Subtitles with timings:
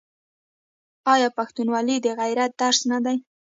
[1.13, 3.17] آیا پښتونولي د غیرت درس نه دی؟